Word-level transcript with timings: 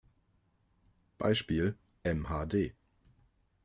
Beispiel: 1.19 1.77
mhd. 2.03 2.73